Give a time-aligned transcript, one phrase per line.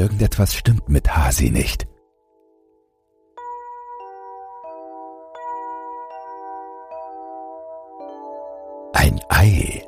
[0.00, 1.86] Irgendetwas stimmt mit Hasi nicht.
[8.94, 9.86] Ein Ei.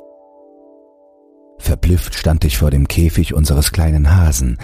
[1.57, 4.59] Verblüfft stand ich vor dem Käfig unseres kleinen Hasen,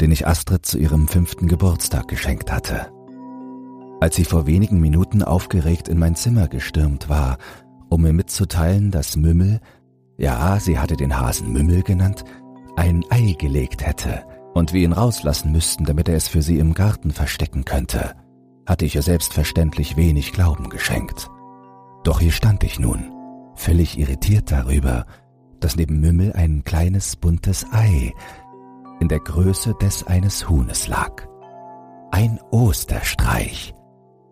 [0.00, 2.90] den ich Astrid zu ihrem fünften Geburtstag geschenkt hatte.
[4.00, 7.38] Als sie vor wenigen Minuten aufgeregt in mein Zimmer gestürmt war,
[7.88, 9.60] um mir mitzuteilen, dass Mümmel,
[10.16, 12.24] ja, sie hatte den Hasen Mümmel genannt,
[12.74, 16.74] ein Ei gelegt hätte und wir ihn rauslassen müssten, damit er es für sie im
[16.74, 18.14] Garten verstecken könnte,
[18.66, 21.28] hatte ich ihr selbstverständlich wenig Glauben geschenkt.
[22.04, 23.12] Doch hier stand ich nun,
[23.54, 25.06] völlig irritiert darüber,
[25.60, 28.12] dass neben Mümmel ein kleines buntes Ei
[29.00, 31.26] in der Größe des eines Huhnes lag.
[32.10, 33.74] Ein Osterstreich,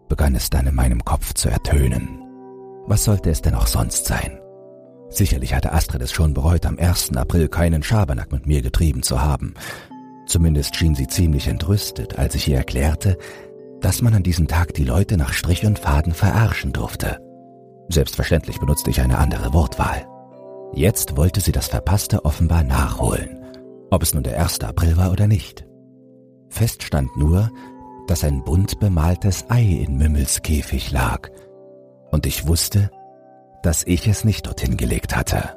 [0.08, 2.22] begann es dann in meinem Kopf zu ertönen.
[2.86, 4.38] Was sollte es denn auch sonst sein?
[5.08, 7.16] Sicherlich hatte Astrid es schon bereut, am 1.
[7.16, 9.54] April keinen Schabernack mit mir getrieben zu haben.
[10.26, 13.16] Zumindest schien sie ziemlich entrüstet, als ich ihr erklärte,
[13.80, 17.20] dass man an diesem Tag die Leute nach Strich und Faden verarschen durfte.
[17.88, 20.06] Selbstverständlich benutzte ich eine andere Wortwahl.
[20.72, 23.44] Jetzt wollte sie das Verpasste offenbar nachholen,
[23.90, 24.60] ob es nun der 1.
[24.60, 25.64] April war oder nicht.
[26.48, 27.50] Fest stand nur,
[28.08, 31.28] dass ein bunt bemaltes Ei in Mümmels Käfig lag,
[32.10, 32.90] und ich wusste,
[33.62, 35.56] dass ich es nicht dorthin gelegt hatte.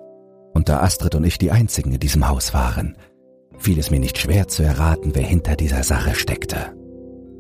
[0.54, 2.98] Und da Astrid und ich die einzigen in diesem Haus waren,
[3.60, 6.74] fiel es mir nicht schwer zu erraten, wer hinter dieser Sache steckte.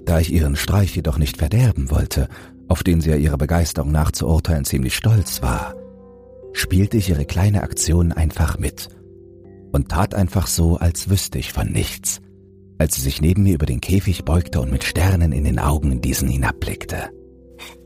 [0.05, 2.27] Da ich ihren Streich jedoch nicht verderben wollte,
[2.67, 5.75] auf den sie ja ihrer Begeisterung nachzuurteilen ziemlich stolz war,
[6.53, 8.89] spielte ich ihre kleine Aktion einfach mit
[9.71, 12.21] und tat einfach so, als wüsste ich von nichts,
[12.77, 15.91] als sie sich neben mir über den Käfig beugte und mit Sternen in den Augen
[15.91, 17.09] in diesen hinabblickte.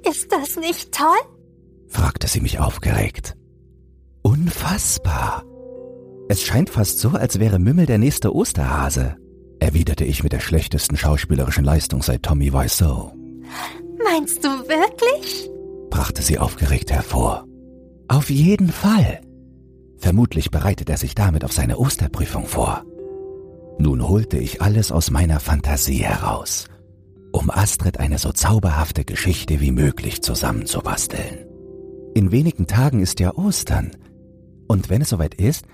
[0.10, 1.08] Ist das nicht toll?
[1.88, 3.36] fragte sie mich aufgeregt.
[4.22, 5.44] Unfassbar.
[6.34, 9.18] Es scheint fast so, als wäre Mümmel der nächste Osterhase,
[9.60, 13.14] erwiderte ich mit der schlechtesten schauspielerischen Leistung seit Tommy Wiseau.
[14.04, 15.48] Meinst du wirklich?
[15.92, 17.46] brachte sie aufgeregt hervor.
[18.08, 19.22] Auf jeden Fall.
[20.00, 22.84] Vermutlich bereitet er sich damit auf seine Osterprüfung vor.
[23.78, 26.66] Nun holte ich alles aus meiner Fantasie heraus,
[27.32, 31.46] um Astrid eine so zauberhafte Geschichte wie möglich zusammenzubasteln.
[32.16, 33.92] In wenigen Tagen ist ja Ostern.
[34.68, 35.66] Und wenn es soweit ist,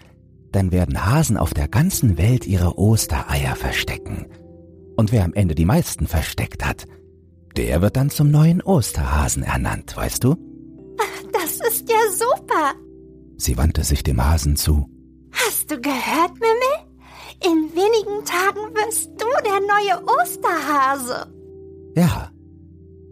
[0.51, 4.27] dann werden Hasen auf der ganzen Welt ihre Ostereier verstecken.
[4.95, 6.85] Und wer am Ende die meisten versteckt hat,
[7.55, 10.35] der wird dann zum neuen Osterhasen ernannt, weißt du?
[11.31, 12.73] Das ist ja super.
[13.37, 14.89] Sie wandte sich dem Hasen zu.
[15.31, 16.89] Hast du gehört, Mimmel?
[17.41, 21.33] In wenigen Tagen wirst du der neue Osterhase.
[21.95, 22.31] Ja,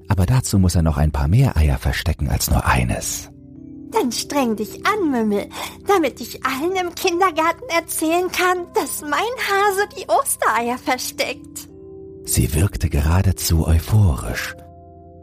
[0.09, 3.29] aber dazu muss er noch ein paar mehr Eier verstecken als nur eines.
[3.91, 5.47] Dann streng dich an, Mümmel,
[5.87, 11.69] damit ich allen im Kindergarten erzählen kann, dass mein Hase die Ostereier versteckt.
[12.25, 14.55] Sie wirkte geradezu euphorisch.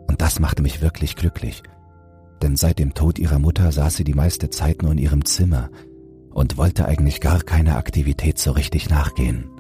[0.09, 1.63] Und das machte mich wirklich glücklich.
[2.43, 5.71] Denn seit dem Tod ihrer Mutter saß sie die meiste Zeit nur in ihrem Zimmer
[6.31, 9.51] und wollte eigentlich gar keine Aktivität so richtig nachgehen.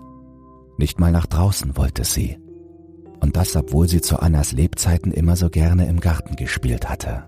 [0.79, 2.39] Nicht mal nach draußen wollte sie
[3.25, 7.25] und das obwohl sie zu Annas Lebzeiten immer so gerne im Garten gespielt hatte.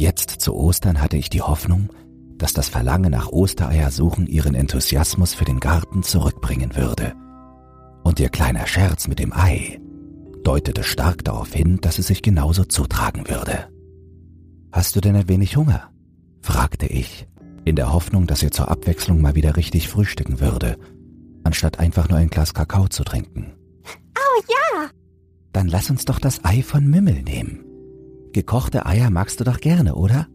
[0.00, 1.90] Jetzt zu Ostern hatte ich die Hoffnung,
[2.38, 7.12] dass das Verlangen nach Ostereiersuchen ihren Enthusiasmus für den Garten zurückbringen würde.
[8.02, 9.78] Und ihr kleiner Scherz mit dem Ei
[10.42, 13.68] deutete stark darauf hin, dass es sich genauso zutragen würde.
[14.72, 15.90] Hast du denn ein wenig Hunger?
[16.40, 17.28] fragte ich,
[17.66, 20.78] in der Hoffnung, dass ihr zur Abwechslung mal wieder richtig frühstücken würde,
[21.44, 23.52] anstatt einfach nur ein Glas Kakao zu trinken.
[24.16, 24.88] Oh ja,
[25.52, 27.66] dann lass uns doch das Ei von Mümmel nehmen.
[28.32, 30.28] Gekochte Eier magst du doch gerne, oder?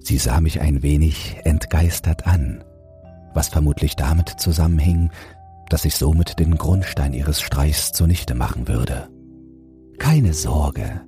[0.00, 2.62] Sie sah mich ein wenig entgeistert an,
[3.32, 5.10] was vermutlich damit zusammenhing,
[5.70, 9.08] dass ich somit den Grundstein ihres Streichs zunichte machen würde.
[9.98, 11.00] Keine Sorge.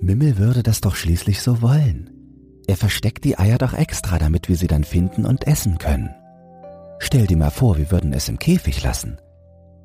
[0.00, 2.10] Mümmel würde das doch schließlich so wollen.
[2.66, 6.10] Er versteckt die Eier doch extra, damit wir sie dann finden und essen können.
[6.98, 9.18] Stell dir mal vor, wir würden es im Käfig lassen.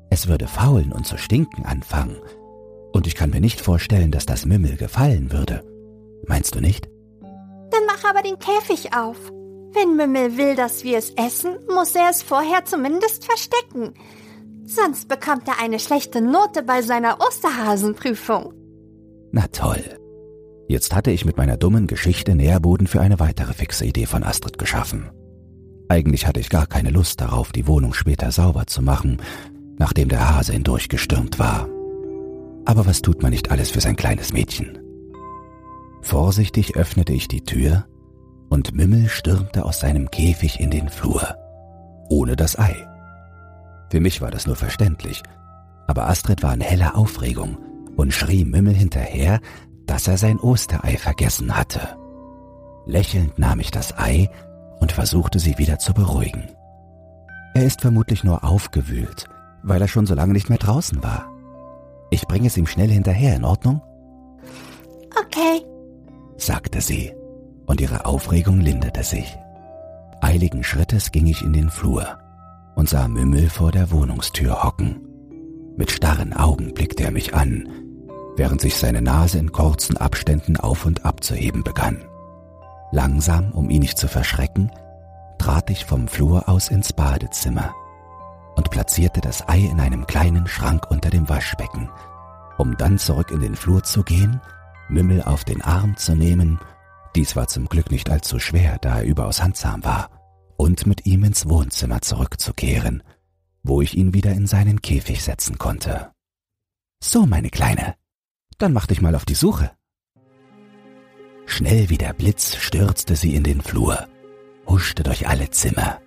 [0.08, 2.16] Es würde faulen und zu stinken anfangen,
[2.92, 5.62] und ich kann mir nicht vorstellen, dass das Mümmel gefallen würde.
[6.26, 6.88] Meinst du nicht?
[7.70, 9.16] Dann mach aber den Käfig auf.
[9.72, 13.94] Wenn Mümmel will, dass wir es essen, muss er es vorher zumindest verstecken.
[14.64, 18.52] Sonst bekommt er eine schlechte Note bei seiner Osterhasenprüfung.
[19.32, 19.82] Na toll.
[20.68, 24.58] Jetzt hatte ich mit meiner dummen Geschichte Nährboden für eine weitere fixe Idee von Astrid
[24.58, 25.10] geschaffen.
[25.88, 29.20] Eigentlich hatte ich gar keine Lust darauf, die Wohnung später sauber zu machen,
[29.78, 31.68] nachdem der Hase hindurchgestürmt war.
[32.70, 34.78] Aber was tut man nicht alles für sein kleines Mädchen?
[36.02, 37.86] Vorsichtig öffnete ich die Tür
[38.48, 41.34] und Mümmel stürmte aus seinem Käfig in den Flur,
[42.08, 42.76] ohne das Ei.
[43.90, 45.24] Für mich war das nur verständlich,
[45.88, 47.58] aber Astrid war in heller Aufregung
[47.96, 49.40] und schrie Mümmel hinterher,
[49.86, 51.80] dass er sein Osterei vergessen hatte.
[52.86, 54.30] Lächelnd nahm ich das Ei
[54.78, 56.44] und versuchte sie wieder zu beruhigen.
[57.52, 59.28] Er ist vermutlich nur aufgewühlt,
[59.64, 61.39] weil er schon so lange nicht mehr draußen war.
[62.10, 63.80] Ich bringe es ihm schnell hinterher, in Ordnung?
[65.18, 65.64] Okay,
[66.36, 67.12] sagte sie,
[67.66, 69.38] und ihre Aufregung linderte sich.
[70.20, 72.18] Eiligen Schrittes ging ich in den Flur
[72.74, 75.00] und sah Mümmel vor der Wohnungstür hocken.
[75.76, 77.68] Mit starren Augen blickte er mich an,
[78.36, 82.04] während sich seine Nase in kurzen Abständen auf und ab zu heben begann.
[82.92, 84.70] Langsam, um ihn nicht zu verschrecken,
[85.38, 87.72] trat ich vom Flur aus ins Badezimmer
[88.60, 91.88] und platzierte das Ei in einem kleinen Schrank unter dem Waschbecken,
[92.58, 94.38] um dann zurück in den Flur zu gehen,
[94.90, 96.60] Mümmel auf den Arm zu nehmen,
[97.16, 100.10] dies war zum Glück nicht allzu schwer, da er überaus handsam war,
[100.58, 103.02] und mit ihm ins Wohnzimmer zurückzukehren,
[103.62, 106.10] wo ich ihn wieder in seinen Käfig setzen konnte.
[107.02, 107.94] So, meine Kleine,
[108.58, 109.70] dann mach dich mal auf die Suche.
[111.46, 114.06] Schnell wie der Blitz stürzte sie in den Flur,
[114.66, 115.98] huschte durch alle Zimmer,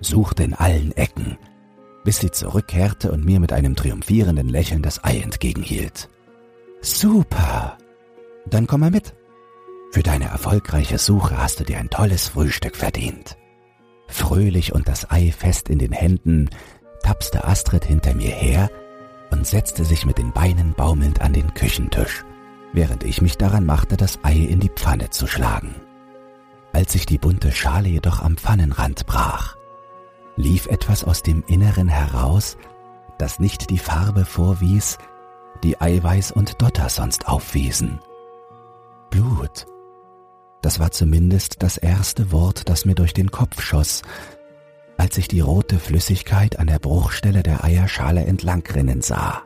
[0.00, 1.38] suchte in allen Ecken,
[2.04, 6.08] bis sie zurückkehrte und mir mit einem triumphierenden Lächeln das Ei entgegenhielt.
[6.82, 7.78] Super!
[8.46, 9.14] Dann komm mal mit.
[9.90, 13.38] Für deine erfolgreiche Suche hast du dir ein tolles Frühstück verdient.
[14.08, 16.50] Fröhlich und das Ei fest in den Händen,
[17.02, 18.70] tapste Astrid hinter mir her
[19.30, 22.24] und setzte sich mit den Beinen baumelnd an den Küchentisch,
[22.72, 25.74] während ich mich daran machte, das Ei in die Pfanne zu schlagen.
[26.72, 29.56] Als sich die bunte Schale jedoch am Pfannenrand brach,
[30.36, 32.56] lief etwas aus dem Inneren heraus,
[33.18, 34.98] das nicht die Farbe vorwies,
[35.62, 38.00] die Eiweiß und Dotter sonst aufwiesen.
[39.10, 39.66] Blut.
[40.62, 44.02] Das war zumindest das erste Wort, das mir durch den Kopf schoss,
[44.96, 49.42] als ich die rote Flüssigkeit an der Bruchstelle der Eierschale entlangrinnen sah.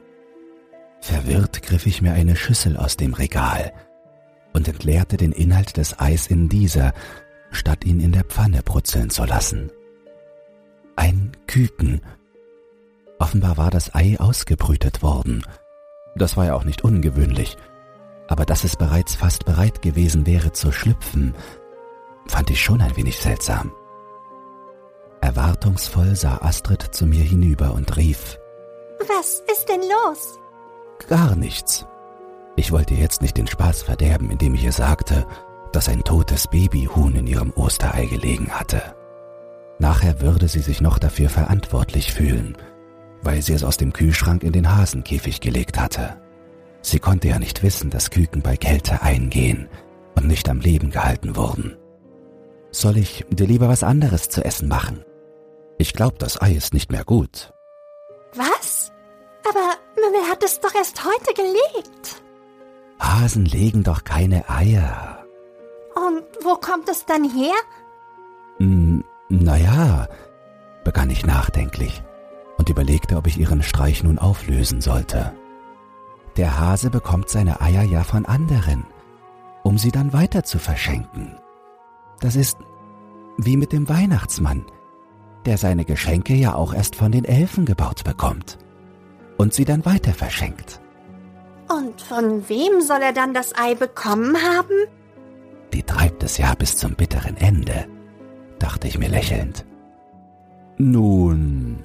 [1.00, 3.72] Verwirrt griff ich mir eine Schüssel aus dem Regal
[4.52, 6.92] und entleerte den Inhalt des Eis in dieser,
[7.50, 9.70] statt ihn in der Pfanne brutzeln zu lassen.
[10.98, 12.02] Ein Küken.
[13.20, 15.46] Offenbar war das Ei ausgebrütet worden.
[16.16, 17.56] Das war ja auch nicht ungewöhnlich.
[18.26, 21.36] Aber dass es bereits fast bereit gewesen wäre zu schlüpfen,
[22.26, 23.70] fand ich schon ein wenig seltsam.
[25.20, 28.36] Erwartungsvoll sah Astrid zu mir hinüber und rief
[29.06, 30.40] Was ist denn los?
[31.08, 31.86] Gar nichts.
[32.56, 35.28] Ich wollte jetzt nicht den Spaß verderben, indem ich ihr sagte,
[35.70, 38.97] dass ein totes Babyhuhn in ihrem Osterei gelegen hatte.
[39.78, 42.56] Nachher würde sie sich noch dafür verantwortlich fühlen,
[43.22, 46.20] weil sie es aus dem Kühlschrank in den Hasenkäfig gelegt hatte.
[46.82, 49.68] Sie konnte ja nicht wissen, dass Küken bei Kälte eingehen
[50.14, 51.76] und nicht am Leben gehalten wurden.
[52.70, 55.04] Soll ich dir lieber was anderes zu essen machen?
[55.78, 57.52] Ich glaube, das Ei ist nicht mehr gut.
[58.34, 58.92] Was?
[59.48, 62.22] Aber Mümmel hat es doch erst heute gelegt.
[63.00, 65.24] Hasen legen doch keine Eier.
[65.94, 67.54] Und wo kommt es dann her?
[69.28, 70.08] Naja,
[70.84, 72.02] begann ich nachdenklich
[72.56, 75.34] und überlegte, ob ich ihren Streich nun auflösen sollte.
[76.36, 78.86] Der Hase bekommt seine Eier ja von anderen,
[79.64, 81.36] um sie dann weiter zu verschenken.
[82.20, 82.56] Das ist
[83.36, 84.64] wie mit dem Weihnachtsmann,
[85.44, 88.58] der seine Geschenke ja auch erst von den Elfen gebaut bekommt
[89.36, 90.80] und sie dann weiter verschenkt.
[91.68, 94.74] Und von wem soll er dann das Ei bekommen haben?
[95.74, 97.86] Die treibt es ja bis zum bitteren Ende
[98.58, 99.64] dachte ich mir lächelnd.
[100.78, 101.84] Nun,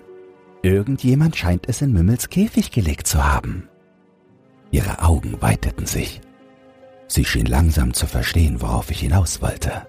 [0.61, 3.69] irgendjemand scheint es in Mümmels Käfig gelegt zu haben.
[4.71, 6.21] Ihre Augen weiteten sich.
[7.07, 9.87] Sie schien langsam zu verstehen, worauf ich hinaus wollte.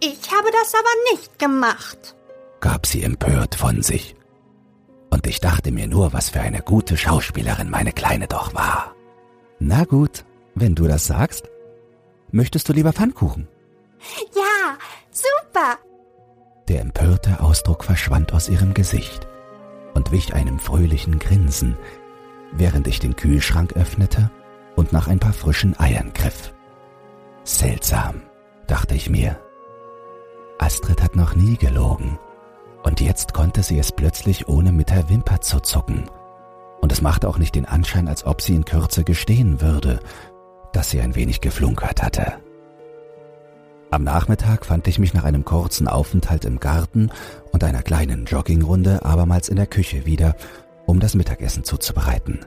[0.00, 2.16] Ich habe das aber nicht gemacht,
[2.60, 4.14] gab sie empört von sich.
[5.10, 8.94] Und ich dachte mir nur, was für eine gute Schauspielerin meine Kleine doch war.
[9.58, 11.48] Na gut, wenn du das sagst.
[12.30, 13.48] Möchtest du lieber Pfannkuchen?
[14.34, 14.76] Ja,
[15.10, 15.78] super.
[16.68, 19.26] Der empörte Ausdruck verschwand aus ihrem Gesicht
[19.94, 21.78] und wich einem fröhlichen Grinsen,
[22.52, 24.30] während ich den Kühlschrank öffnete
[24.76, 26.52] und nach ein paar frischen Eiern griff.
[27.44, 28.20] Seltsam,
[28.66, 29.38] dachte ich mir.
[30.58, 32.18] Astrid hat noch nie gelogen,
[32.82, 36.10] und jetzt konnte sie es plötzlich ohne mit der Wimper zu zucken.
[36.80, 40.00] Und es machte auch nicht den Anschein, als ob sie in Kürze gestehen würde,
[40.72, 42.34] dass sie ein wenig geflunkert hatte.
[43.90, 47.10] Am Nachmittag fand ich mich nach einem kurzen Aufenthalt im Garten
[47.52, 50.36] und einer kleinen Joggingrunde abermals in der Küche wieder,
[50.84, 52.40] um das Mittagessen zuzubereiten.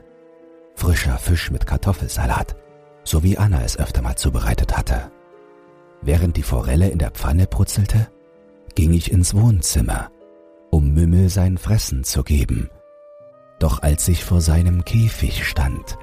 [0.76, 2.54] Frischer Fisch mit Kartoffelsalat,
[3.02, 5.10] so wie Anna es öfter mal zubereitet hatte.
[6.00, 8.08] Während die Forelle in der Pfanne brutzelte,
[8.74, 10.10] ging ich ins Wohnzimmer,
[10.70, 12.70] um Mümmel sein Fressen zu geben,
[13.58, 15.98] Doch als ich vor seinem Käfig stand,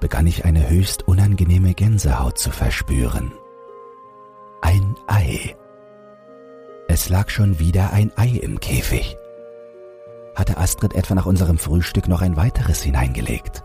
[0.00, 3.32] begann ich eine höchst unangenehme Gänsehaut zu verspüren.
[4.62, 5.54] Ein Ei.
[6.88, 9.16] Es lag schon wieder ein Ei im Käfig.
[10.34, 13.64] Hatte Astrid etwa nach unserem Frühstück noch ein weiteres hineingelegt?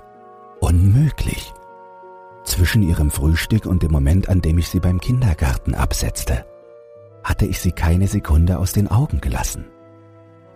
[0.59, 1.53] Unmöglich.
[2.43, 6.45] Zwischen ihrem Frühstück und dem Moment, an dem ich sie beim Kindergarten absetzte,
[7.23, 9.65] hatte ich sie keine Sekunde aus den Augen gelassen.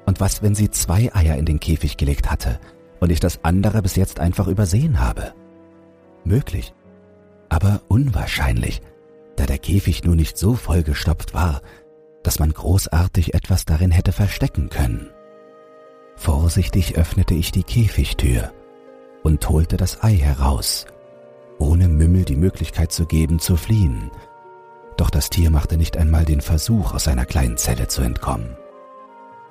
[0.06, 2.60] Und was, wenn sie zwei Eier in den Käfig gelegt hatte
[3.00, 5.34] und ich das andere bis jetzt einfach übersehen habe?
[6.24, 6.74] Möglich,
[7.50, 8.82] aber unwahrscheinlich,
[9.36, 11.62] da der Käfig nur nicht so vollgestopft war,
[12.24, 15.10] dass man großartig etwas darin hätte verstecken können.
[16.16, 18.52] Vorsichtig öffnete ich die Käfigtür
[19.24, 20.86] und holte das Ei heraus,
[21.60, 24.12] ohne Mümmel die Möglichkeit zu geben, zu fliehen.
[24.98, 28.58] Doch das Tier machte nicht einmal den Versuch, aus seiner kleinen Zelle zu entkommen.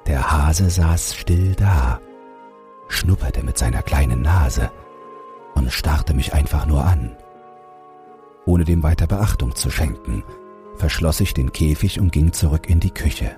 [0.06, 2.00] Der Hase saß still da,
[2.88, 4.70] schnupperte mit seiner kleinen Nase
[5.54, 7.16] und starrte mich einfach nur an.
[8.46, 10.22] Ohne dem weiter Beachtung zu schenken,
[10.76, 13.36] verschloss ich den Käfig und ging zurück in die Küche.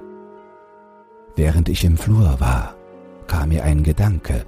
[1.36, 2.76] Während ich im Flur war,
[3.26, 4.44] kam mir ein Gedanke,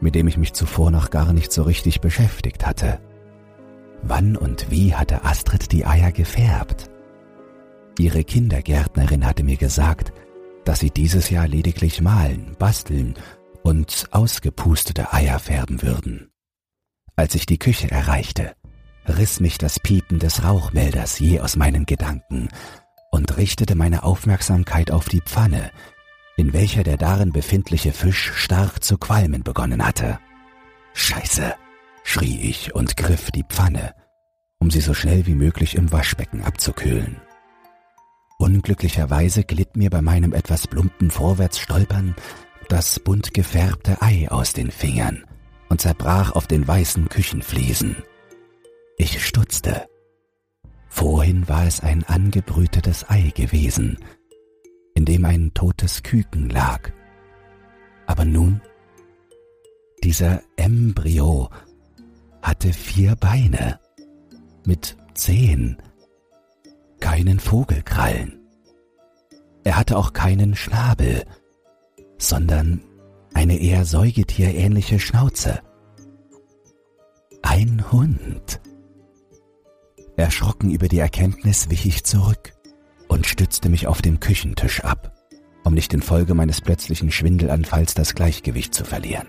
[0.00, 3.00] mit dem ich mich zuvor noch gar nicht so richtig beschäftigt hatte.
[4.02, 6.90] Wann und wie hatte Astrid die Eier gefärbt?
[7.98, 10.12] Ihre Kindergärtnerin hatte mir gesagt,
[10.64, 13.14] dass sie dieses Jahr lediglich malen, basteln
[13.62, 16.30] und ausgepustete Eier färben würden.
[17.16, 18.52] Als ich die Küche erreichte,
[19.06, 22.48] riss mich das Piepen des Rauchmelders je aus meinen Gedanken
[23.10, 25.70] und richtete meine Aufmerksamkeit auf die Pfanne,
[26.36, 30.18] in welcher der darin befindliche Fisch stark zu qualmen begonnen hatte.
[30.94, 31.54] Scheiße,
[32.04, 33.94] schrie ich und griff die Pfanne,
[34.58, 37.20] um sie so schnell wie möglich im Waschbecken abzukühlen.
[38.38, 42.14] Unglücklicherweise glitt mir bei meinem etwas plumpen Vorwärtsstolpern
[42.70, 45.24] das bunt gefärbte Ei aus den Fingern
[45.68, 47.96] und zerbrach auf den weißen Küchenfliesen.
[49.02, 49.88] Ich stutzte.
[50.90, 53.96] Vorhin war es ein angebrütetes Ei gewesen,
[54.94, 56.92] in dem ein totes Küken lag.
[58.04, 58.60] Aber nun,
[60.04, 61.48] dieser Embryo
[62.42, 63.80] hatte vier Beine
[64.66, 65.78] mit Zehen,
[67.00, 68.38] keinen Vogelkrallen.
[69.64, 71.24] Er hatte auch keinen Schnabel,
[72.18, 72.82] sondern
[73.32, 75.62] eine eher säugetierähnliche Schnauze.
[77.40, 78.60] Ein Hund.
[80.20, 82.52] Erschrocken über die Erkenntnis wich ich zurück
[83.08, 85.14] und stützte mich auf dem Küchentisch ab,
[85.64, 89.26] um nicht infolge meines plötzlichen Schwindelanfalls das Gleichgewicht zu verlieren.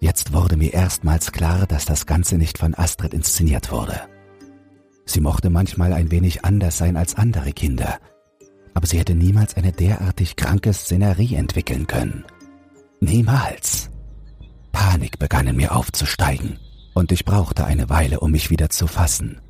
[0.00, 4.02] Jetzt wurde mir erstmals klar, dass das Ganze nicht von Astrid inszeniert wurde.
[5.06, 7.98] Sie mochte manchmal ein wenig anders sein als andere Kinder,
[8.74, 12.24] aber sie hätte niemals eine derartig kranke Szenerie entwickeln können.
[13.00, 13.90] Niemals.
[14.72, 16.58] Panik begann in mir aufzusteigen,
[16.92, 19.40] und ich brauchte eine Weile, um mich wieder zu fassen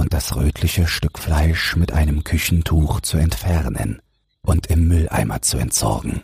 [0.00, 4.00] und das rötliche Stück Fleisch mit einem Küchentuch zu entfernen
[4.40, 6.22] und im Mülleimer zu entsorgen.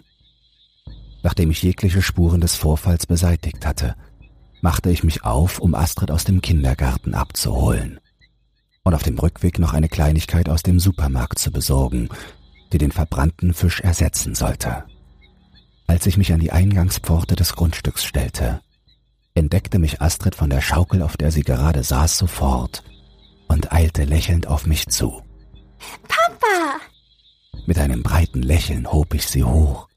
[1.23, 3.95] Nachdem ich jegliche Spuren des Vorfalls beseitigt hatte,
[4.62, 8.00] machte ich mich auf, um Astrid aus dem Kindergarten abzuholen
[8.83, 12.09] und auf dem Rückweg noch eine Kleinigkeit aus dem Supermarkt zu besorgen,
[12.73, 14.85] die den verbrannten Fisch ersetzen sollte.
[15.87, 18.61] Als ich mich an die Eingangspforte des Grundstücks stellte,
[19.35, 22.83] entdeckte mich Astrid von der Schaukel, auf der sie gerade saß, sofort
[23.49, 25.23] und eilte lächelnd auf mich zu.
[26.09, 26.81] Papa!
[27.67, 29.88] Mit einem breiten Lächeln hob ich sie hoch,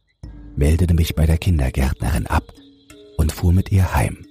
[0.56, 2.44] meldete mich bei der Kindergärtnerin ab
[3.18, 4.25] und fuhr mit ihr heim.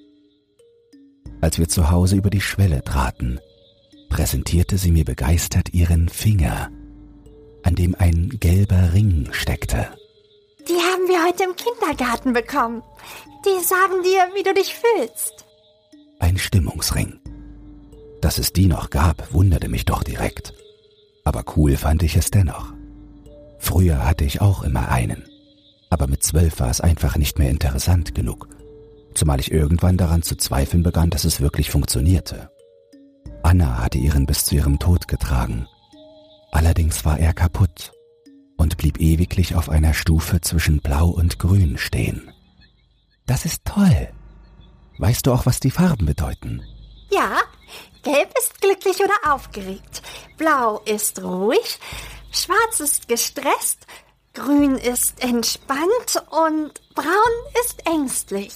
[1.41, 3.39] Als wir zu Hause über die Schwelle traten,
[4.09, 6.71] präsentierte sie mir begeistert ihren Finger,
[7.63, 9.89] an dem ein gelber Ring steckte.
[10.69, 12.83] Die haben wir heute im Kindergarten bekommen.
[13.45, 15.47] Die sagen dir, wie du dich fühlst.
[16.19, 17.21] Ein Stimmungsring.
[18.21, 20.55] Dass es die noch gab, wunderte mich doch direkt.
[21.25, 22.73] Aber cool fand ich es dennoch.
[23.59, 25.25] Früher hatte ich auch immer einen.
[25.91, 28.49] Aber mit zwölf war es einfach nicht mehr interessant genug.
[29.15, 32.51] Zumal ich irgendwann daran zu zweifeln begann, dass es wirklich funktionierte.
[33.43, 35.67] Anna hatte ihren bis zu ihrem Tod getragen.
[36.51, 37.93] Allerdings war er kaputt
[38.57, 42.31] und blieb ewiglich auf einer Stufe zwischen Blau und Grün stehen.
[43.27, 44.09] Das ist toll.
[44.99, 46.63] Weißt du auch, was die Farben bedeuten?
[47.11, 47.39] Ja,
[48.09, 50.01] Gelb ist glücklich oder aufgeregt,
[50.39, 51.79] Blau ist ruhig,
[52.31, 53.87] Schwarz ist gestresst,
[54.33, 58.55] Grün ist entspannt und Braun ist ängstlich.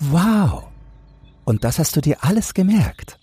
[0.00, 0.64] Wow!
[1.44, 3.18] Und das hast du dir alles gemerkt?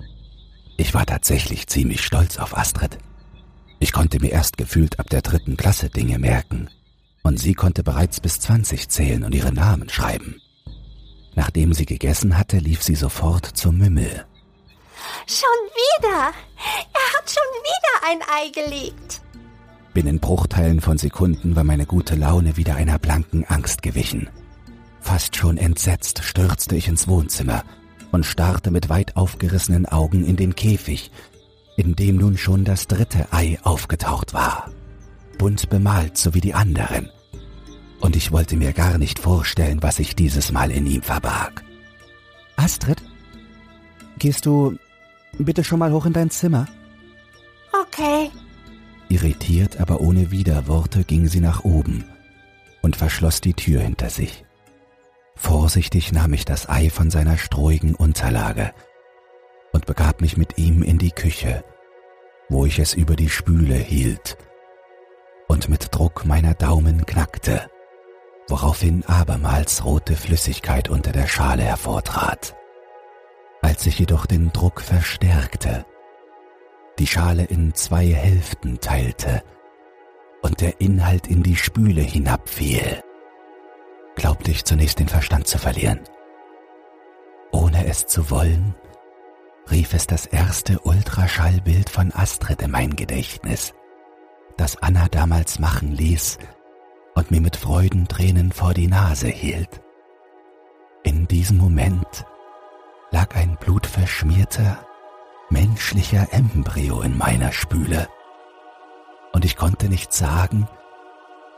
[0.78, 3.00] Ich war tatsächlich ziemlich stolz auf Astrid.
[3.80, 6.70] Ich konnte mir erst gefühlt ab der dritten Klasse Dinge merken,
[7.24, 10.40] und sie konnte bereits bis 20 zählen und ihre Namen schreiben.
[11.34, 14.28] Nachdem sie gegessen hatte, lief sie sofort zum Mümmel.
[15.28, 16.32] Schon wieder!
[16.94, 19.22] Er hat schon wieder ein Ei gelegt.
[19.94, 24.30] Binnen Bruchteilen von Sekunden war meine gute Laune wieder einer blanken Angst gewichen.
[25.02, 27.64] Fast schon entsetzt stürzte ich ins Wohnzimmer
[28.12, 31.12] und starrte mit weit aufgerissenen Augen in den Käfig,
[31.78, 34.72] in dem nun schon das dritte Ei aufgetaucht war.
[35.38, 37.10] Bunt bemalt, so wie die anderen.
[38.00, 41.64] Und ich wollte mir gar nicht vorstellen, was sich dieses Mal in ihm verbarg.
[42.56, 43.02] Astrid,
[44.18, 44.78] gehst du
[45.38, 46.68] bitte schon mal hoch in dein Zimmer?
[47.74, 48.30] Okay.
[49.10, 52.06] Irritiert, aber ohne Widerworte ging sie nach oben
[52.82, 54.46] und verschloss die Tür hinter sich.
[55.36, 58.74] Vorsichtig nahm ich das Ei von seiner strohigen Unterlage
[59.72, 61.64] und begab mich mit ihm in die Küche,
[62.50, 64.38] wo ich es über die Spüle hielt
[65.48, 67.70] und mit Druck meiner Daumen knackte,
[68.48, 72.56] woraufhin abermals rote Flüssigkeit unter der Schale hervortrat.
[73.70, 75.86] Als ich jedoch den Druck verstärkte,
[76.98, 79.44] die Schale in zwei Hälften teilte
[80.42, 83.04] und der Inhalt in die Spüle hinabfiel,
[84.16, 86.00] glaubte ich zunächst den Verstand zu verlieren.
[87.52, 88.74] Ohne es zu wollen,
[89.70, 93.76] rief es das erste Ultraschallbild von Astrid in mein Gedächtnis,
[94.58, 96.40] das Anna damals machen ließ
[97.14, 99.80] und mir mit Freudentränen vor die Nase hielt.
[101.04, 102.26] In diesem Moment
[103.12, 104.80] lag ein blutverschmierter,
[105.50, 108.08] menschlicher Embryo in meiner Spüle,
[109.32, 110.68] und ich konnte nicht sagen,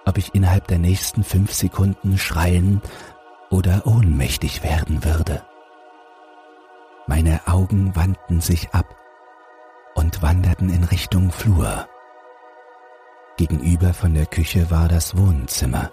[0.06, 2.82] ob ich innerhalb der nächsten fünf Sekunden schreien
[3.50, 5.44] oder ohnmächtig werden würde.
[7.08, 8.96] Meine Augen wandten sich ab
[9.96, 11.88] und wanderten in Richtung Flur.
[13.38, 15.92] Gegenüber von der Küche war das Wohnzimmer,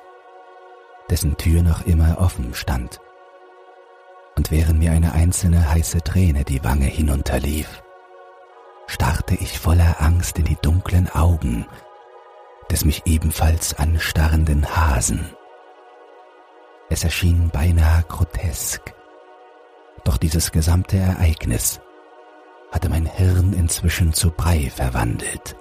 [1.11, 3.01] dessen Tür noch immer offen stand.
[4.39, 7.83] Und während mir eine einzelne heiße Träne die Wange hinunterlief,
[8.87, 11.67] starrte ich voller Angst in die dunklen Augen
[12.71, 15.29] des mich ebenfalls anstarrenden Hasen.
[16.89, 18.95] Es erschien beinahe grotesk.
[20.05, 21.81] Doch dieses gesamte Ereignis
[22.71, 25.57] hatte mein Hirn inzwischen zu Brei verwandelt.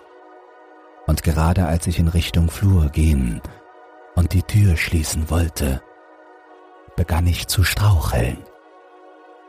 [1.08, 3.42] Und gerade als ich in Richtung Flur gehen
[4.14, 5.82] und die Tür schließen wollte,
[6.96, 8.38] begann ich zu straucheln,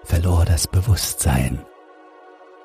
[0.08, 1.64] verlor das Bewusstsein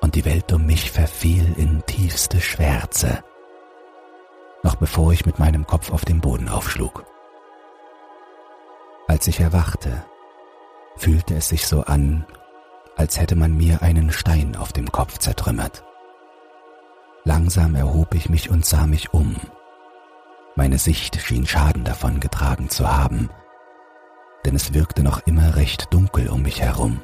[0.00, 3.22] und die Welt um mich verfiel in tiefste Schwärze
[4.64, 7.04] noch bevor ich mit meinem Kopf auf den Boden aufschlug.
[9.06, 10.04] Als ich erwachte,
[10.96, 12.24] fühlte es sich so an,
[12.96, 15.84] als hätte man mir einen Stein auf dem Kopf zertrümmert.
[17.24, 19.36] Langsam erhob ich mich und sah mich um.
[20.56, 23.28] Meine Sicht schien Schaden davon getragen zu haben,
[24.46, 27.02] denn es wirkte noch immer recht dunkel um mich herum.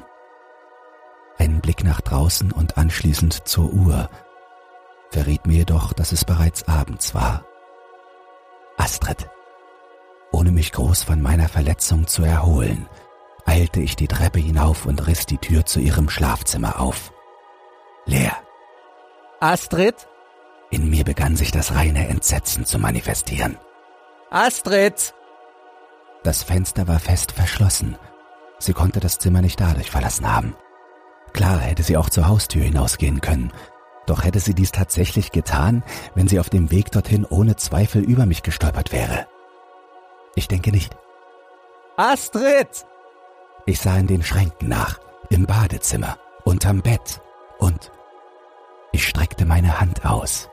[1.37, 4.09] Ein Blick nach draußen und anschließend zur Uhr
[5.11, 7.43] verriet mir jedoch, dass es bereits abends war.
[8.77, 9.29] Astrid.
[10.31, 12.87] Ohne mich groß von meiner Verletzung zu erholen,
[13.45, 17.11] eilte ich die Treppe hinauf und riss die Tür zu ihrem Schlafzimmer auf.
[18.05, 18.37] Leer.
[19.39, 20.07] Astrid?
[20.69, 23.57] In mir begann sich das reine Entsetzen zu manifestieren.
[24.29, 25.13] Astrid!
[26.23, 27.97] Das Fenster war fest verschlossen.
[28.59, 30.55] Sie konnte das Zimmer nicht dadurch verlassen haben.
[31.33, 33.51] Klar hätte sie auch zur Haustür hinausgehen können,
[34.05, 35.83] doch hätte sie dies tatsächlich getan,
[36.15, 39.27] wenn sie auf dem Weg dorthin ohne Zweifel über mich gestolpert wäre.
[40.35, 40.95] Ich denke nicht.
[41.97, 42.85] Astrid!
[43.65, 47.21] Ich sah in den Schränken nach, im Badezimmer, unterm Bett
[47.59, 47.91] und
[48.91, 50.49] ich streckte meine Hand aus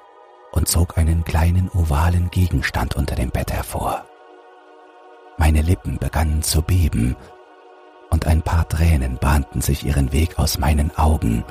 [0.53, 4.05] und zog einen kleinen ovalen Gegenstand unter dem Bett hervor.
[5.38, 7.17] Meine Lippen begannen zu beben
[8.11, 11.44] und ein paar Tränen bahnten sich ihren Weg aus meinen Augen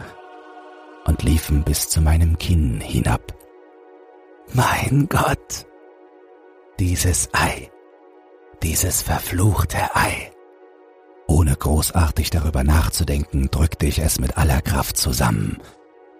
[1.06, 3.34] und liefen bis zu meinem Kinn hinab.
[4.54, 5.66] Mein Gott!
[6.80, 7.72] Dieses Ei,
[8.62, 10.32] dieses verfluchte Ei.
[11.28, 15.58] Ohne großartig darüber nachzudenken, drückte ich es mit aller Kraft zusammen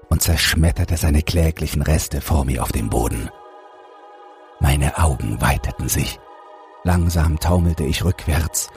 [0.10, 3.30] und zerschmetterte seine kläglichen Reste vor mir auf dem Boden.
[4.60, 6.20] Meine Augen weiteten sich.
[6.84, 8.70] Langsam taumelte ich rückwärts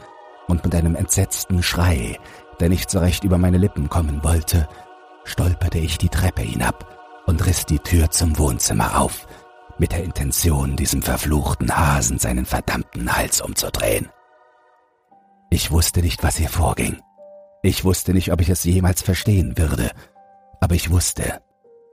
[0.51, 2.19] und mit einem entsetzten Schrei,
[2.59, 4.69] der nicht so recht über meine Lippen kommen wollte,
[5.25, 9.27] stolperte ich die Treppe hinab und riss die Tür zum Wohnzimmer auf,
[9.79, 14.11] mit der Intention, diesem verfluchten Hasen seinen verdammten Hals umzudrehen.
[15.51, 17.01] Ich wusste nicht, was hier vorging.
[17.63, 19.91] Ich wusste nicht, ob ich es jemals verstehen würde,
[20.61, 21.41] aber ich wusste,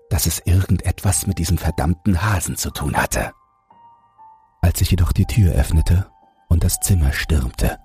[0.10, 3.32] dass es irgendetwas mit diesem verdammten Hasen zu tun hatte.
[4.62, 6.08] Als ich jedoch die Tür öffnete
[6.50, 7.78] und das Zimmer stürmte,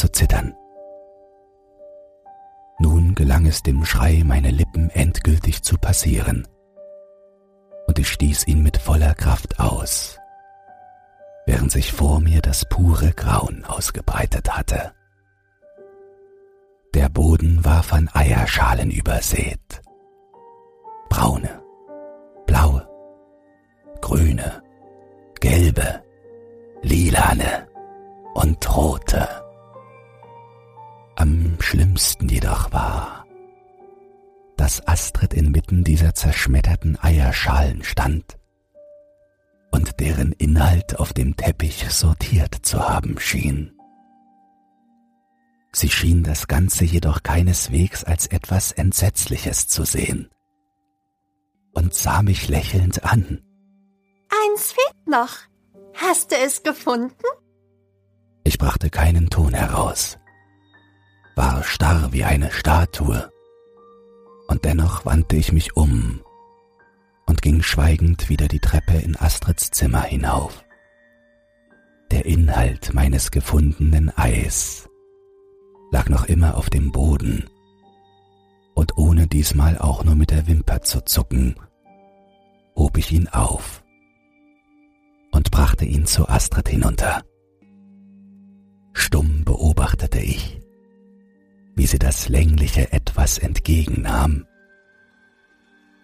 [0.00, 0.56] zu zittern.
[2.78, 6.48] Nun gelang es dem Schrei, meine Lippen endgültig zu passieren,
[7.86, 10.18] und ich stieß ihn mit voller Kraft aus,
[11.44, 14.92] während sich vor mir das pure Grauen ausgebreitet hatte.
[16.94, 19.82] Der Boden war von Eierschalen übersät.
[21.10, 21.62] Braune,
[22.46, 22.88] blaue,
[24.00, 24.62] grüne,
[25.40, 26.02] gelbe,
[26.80, 27.68] lilane
[28.32, 29.49] und rote.
[31.60, 33.26] Am schlimmsten jedoch war,
[34.56, 38.38] dass Astrid inmitten dieser zerschmetterten Eierschalen stand
[39.70, 43.76] und deren Inhalt auf dem Teppich sortiert zu haben schien.
[45.72, 50.30] Sie schien das Ganze jedoch keineswegs als etwas Entsetzliches zu sehen
[51.74, 53.42] und sah mich lächelnd an.
[54.46, 55.36] Eins fehlt noch.
[55.92, 57.12] Hast du es gefunden?
[58.44, 60.19] Ich brachte keinen Ton heraus,
[61.40, 63.32] war starr wie eine Statue,
[64.48, 66.20] und dennoch wandte ich mich um
[67.24, 70.62] und ging schweigend wieder die Treppe in Astrids Zimmer hinauf.
[72.10, 74.90] Der Inhalt meines gefundenen Eis
[75.90, 77.48] lag noch immer auf dem Boden,
[78.74, 81.54] und ohne diesmal auch nur mit der Wimper zu zucken,
[82.76, 83.82] hob ich ihn auf
[85.32, 87.22] und brachte ihn zu Astrid hinunter.
[88.92, 90.59] Stumm beobachtete ich,
[91.80, 94.44] wie sie das längliche Etwas entgegennahm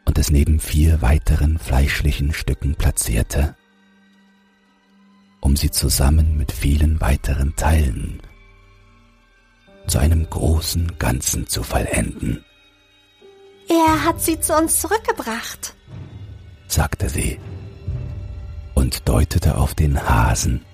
[0.06, 3.54] und es neben vier weiteren fleischlichen Stücken platzierte,
[5.42, 8.22] um sie zusammen mit vielen weiteren Teilen
[9.86, 12.42] zu einem großen Ganzen zu vollenden.
[13.68, 15.74] Er hat sie zu uns zurückgebracht,
[16.68, 17.38] sagte sie
[18.72, 20.64] und deutete auf den Hasen,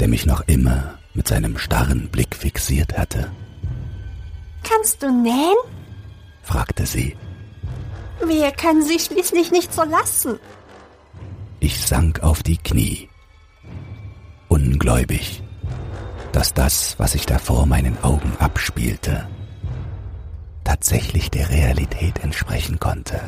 [0.00, 3.30] der mich noch immer mit seinem starren Blick fixiert hatte.
[4.62, 5.56] Kannst du nähen?
[6.42, 7.16] fragte sie.
[8.24, 10.38] Wir können sie schließlich nicht so lassen.
[11.60, 13.08] Ich sank auf die Knie,
[14.48, 15.42] ungläubig,
[16.32, 19.28] dass das, was sich da vor meinen Augen abspielte,
[20.64, 23.20] tatsächlich der Realität entsprechen konnte.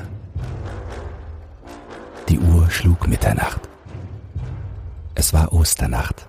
[2.29, 3.61] Die Uhr schlug Mitternacht.
[5.15, 6.27] Es war Osternacht.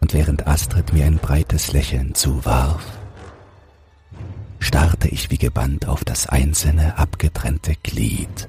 [0.00, 2.84] Und während Astrid mir ein breites Lächeln zuwarf,
[4.60, 8.48] starrte ich wie gebannt auf das einzelne abgetrennte Glied,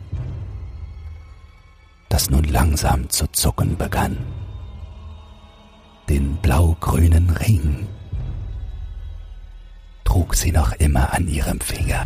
[2.10, 4.18] das nun langsam zu zucken begann.
[6.10, 7.88] Den blau-grünen Ring
[10.04, 12.06] trug sie noch immer an ihrem Finger.